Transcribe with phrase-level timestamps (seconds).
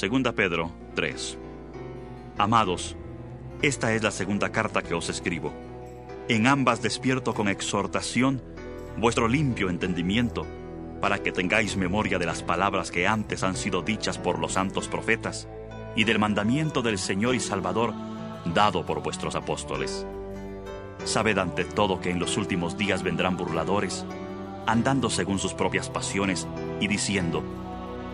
[0.00, 1.36] Segunda Pedro 3.
[2.38, 2.96] Amados,
[3.60, 5.52] esta es la segunda carta que os escribo.
[6.26, 8.42] En ambas despierto con exhortación
[8.96, 10.46] vuestro limpio entendimiento,
[11.02, 14.88] para que tengáis memoria de las palabras que antes han sido dichas por los santos
[14.88, 15.48] profetas,
[15.94, 17.92] y del mandamiento del Señor y Salvador
[18.54, 20.06] dado por vuestros apóstoles.
[21.04, 24.06] Sabed ante todo que en los últimos días vendrán burladores,
[24.64, 26.48] andando según sus propias pasiones
[26.80, 27.44] y diciendo,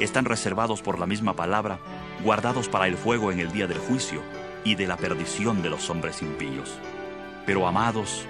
[0.00, 1.78] están reservados por la misma palabra,
[2.24, 4.22] guardados para el fuego en el día del juicio
[4.64, 6.78] y de la perdición de los hombres impíos.
[7.46, 8.26] Pero amados,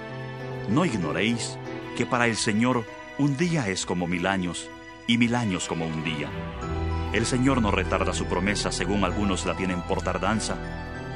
[0.69, 1.59] no ignoréis
[1.97, 2.85] que para el Señor
[3.19, 4.69] un día es como mil años
[5.07, 6.29] y mil años como un día.
[7.13, 10.57] El Señor no retarda su promesa según algunos la tienen por tardanza,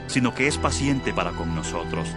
[0.08, 2.08] sino que es paciente para con nosotros,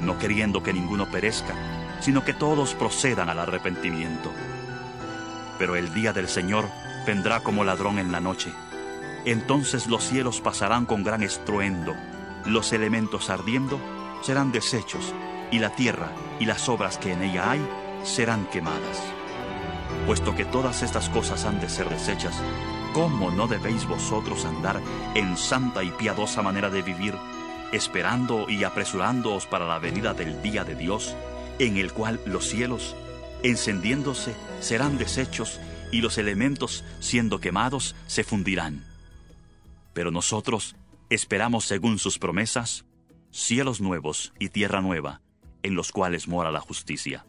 [0.00, 1.54] no queriendo que ninguno perezca,
[2.00, 4.32] sino que todos procedan al arrepentimiento.
[5.58, 6.68] Pero el día del Señor
[7.06, 8.52] vendrá como ladrón en la noche.
[9.24, 11.94] Entonces los cielos pasarán con gran estruendo,
[12.44, 13.80] los elementos ardiendo
[14.22, 15.14] serán deshechos,
[15.50, 17.66] y la tierra y las obras que en ella hay
[18.02, 19.02] serán quemadas.
[20.06, 22.36] Puesto que todas estas cosas han de ser deshechas,
[22.92, 24.80] ¿cómo no debéis vosotros andar
[25.14, 27.14] en santa y piadosa manera de vivir,
[27.72, 31.16] esperando y apresurándoos para la venida del día de Dios,
[31.58, 32.96] en el cual los cielos,
[33.42, 38.84] encendiéndose, serán deshechos y los elementos, siendo quemados, se fundirán.
[39.92, 40.76] Pero nosotros
[41.10, 42.84] esperamos, según sus promesas,
[43.30, 45.20] cielos nuevos y tierra nueva,
[45.62, 47.26] en los cuales mora la justicia.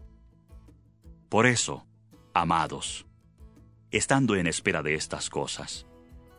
[1.29, 1.85] Por eso,
[2.34, 3.06] amados,
[3.91, 5.85] estando en espera de estas cosas,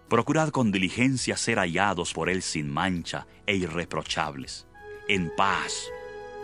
[0.09, 4.67] procurad con diligencia ser hallados por Él sin mancha e irreprochables,
[5.09, 5.91] en paz,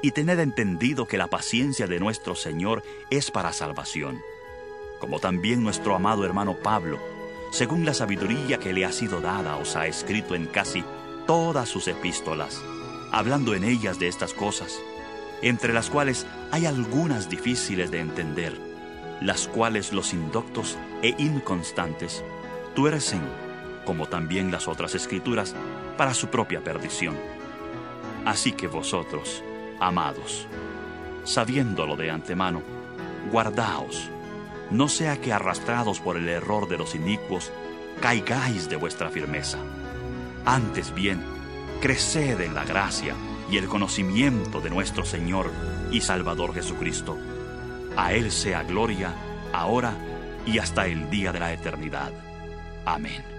[0.02, 4.20] y tened entendido que la paciencia de nuestro Señor es para salvación
[5.04, 6.98] como también nuestro amado hermano Pablo,
[7.50, 10.82] según la sabiduría que le ha sido dada, os ha escrito en casi
[11.26, 12.62] todas sus epístolas,
[13.12, 14.80] hablando en ellas de estas cosas,
[15.42, 18.58] entre las cuales hay algunas difíciles de entender,
[19.20, 22.24] las cuales los indoctos e inconstantes
[22.74, 23.20] tuercen,
[23.84, 25.54] como también las otras escrituras,
[25.98, 27.14] para su propia perdición.
[28.24, 29.44] Así que vosotros,
[29.80, 30.46] amados,
[31.24, 32.62] sabiéndolo de antemano,
[33.30, 34.08] guardaos
[34.70, 37.52] no sea que arrastrados por el error de los inicuos,
[38.00, 39.58] caigáis de vuestra firmeza.
[40.44, 41.22] Antes bien,
[41.80, 43.14] creced en la gracia
[43.50, 45.50] y el conocimiento de nuestro Señor
[45.90, 47.18] y Salvador Jesucristo.
[47.96, 49.14] A Él sea gloria,
[49.52, 49.94] ahora
[50.46, 52.12] y hasta el día de la eternidad.
[52.84, 53.33] Amén.